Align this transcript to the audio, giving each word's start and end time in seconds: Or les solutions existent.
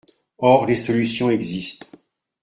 Or 0.39 0.65
les 0.65 0.77
solutions 0.77 1.29
existent. 1.29 1.85